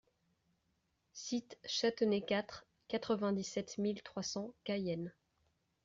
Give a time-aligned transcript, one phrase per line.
[1.13, 5.13] Cite Chatenay quatre, quatre-vingt-dix-sept mille trois cents Cayenne